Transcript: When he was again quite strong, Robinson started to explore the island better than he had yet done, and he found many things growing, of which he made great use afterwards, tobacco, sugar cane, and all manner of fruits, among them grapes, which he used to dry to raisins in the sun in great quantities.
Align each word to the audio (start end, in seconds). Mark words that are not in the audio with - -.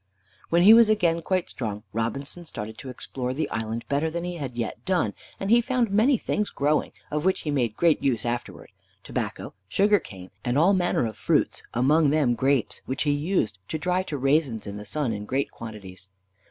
When 0.49 0.63
he 0.63 0.73
was 0.73 0.89
again 0.89 1.21
quite 1.21 1.47
strong, 1.47 1.83
Robinson 1.93 2.43
started 2.47 2.75
to 2.79 2.89
explore 2.89 3.35
the 3.35 3.47
island 3.51 3.85
better 3.87 4.09
than 4.09 4.23
he 4.23 4.37
had 4.37 4.57
yet 4.57 4.83
done, 4.83 5.13
and 5.39 5.51
he 5.51 5.61
found 5.61 5.91
many 5.91 6.17
things 6.17 6.49
growing, 6.49 6.91
of 7.11 7.23
which 7.23 7.41
he 7.41 7.51
made 7.51 7.77
great 7.77 8.01
use 8.01 8.25
afterwards, 8.25 8.71
tobacco, 9.03 9.53
sugar 9.67 9.99
cane, 9.99 10.31
and 10.43 10.57
all 10.57 10.73
manner 10.73 11.05
of 11.05 11.17
fruits, 11.17 11.61
among 11.75 12.09
them 12.09 12.33
grapes, 12.33 12.81
which 12.87 13.03
he 13.03 13.11
used 13.11 13.59
to 13.67 13.77
dry 13.77 14.01
to 14.01 14.17
raisins 14.17 14.65
in 14.65 14.77
the 14.77 14.85
sun 14.87 15.13
in 15.13 15.25
great 15.25 15.51
quantities. 15.51 16.09